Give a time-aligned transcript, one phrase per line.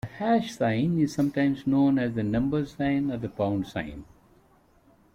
[0.03, 4.03] The hash sign is sometimes known as the number sign or the pound sign